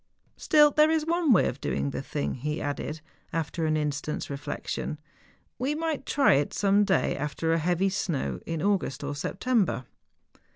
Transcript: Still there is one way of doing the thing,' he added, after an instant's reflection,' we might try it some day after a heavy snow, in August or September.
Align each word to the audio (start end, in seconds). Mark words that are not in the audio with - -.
Still 0.35 0.71
there 0.71 0.89
is 0.89 1.05
one 1.05 1.31
way 1.31 1.47
of 1.47 1.61
doing 1.61 1.91
the 1.91 2.01
thing,' 2.01 2.33
he 2.33 2.59
added, 2.59 3.01
after 3.31 3.67
an 3.67 3.77
instant's 3.77 4.31
reflection,' 4.31 4.97
we 5.59 5.75
might 5.75 6.07
try 6.07 6.33
it 6.33 6.55
some 6.55 6.83
day 6.83 7.15
after 7.15 7.53
a 7.53 7.59
heavy 7.59 7.89
snow, 7.89 8.39
in 8.47 8.63
August 8.63 9.03
or 9.03 9.13
September. 9.13 9.85